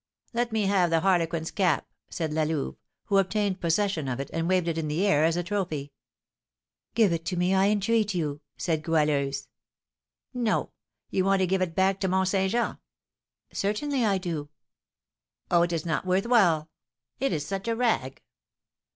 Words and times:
"Let 0.33 0.51
me 0.51 0.63
have 0.63 0.89
the 0.89 1.01
harlequin's 1.01 1.51
cap," 1.51 1.87
said 2.09 2.33
La 2.33 2.41
Louve, 2.41 2.75
who 3.05 3.19
obtained 3.19 3.61
possession 3.61 4.07
of 4.07 4.19
it, 4.19 4.31
and 4.33 4.49
waved 4.49 4.67
it 4.67 4.79
in 4.79 4.87
the 4.87 5.05
air 5.05 5.23
as 5.23 5.37
a 5.37 5.43
trophy. 5.43 5.93
"Give 6.95 7.13
it 7.13 7.23
to 7.25 7.35
me, 7.37 7.53
I 7.53 7.67
entreat 7.67 8.15
you," 8.15 8.41
said 8.57 8.81
Goualeuse. 8.81 9.47
"No! 10.33 10.71
You 11.11 11.23
want 11.23 11.41
to 11.41 11.45
give 11.45 11.61
it 11.61 11.75
back 11.75 11.99
to 11.99 12.07
Mont 12.07 12.29
Saint 12.29 12.51
Jean." 12.51 12.79
"Certainly 13.53 14.03
I 14.03 14.17
do." 14.17 14.49
"Oh, 15.51 15.61
it 15.61 15.71
is 15.71 15.85
not 15.85 16.07
worth 16.07 16.25
while, 16.25 16.71
it 17.19 17.31
is 17.31 17.45
such 17.45 17.67
a 17.67 17.75
rag." 17.75 18.23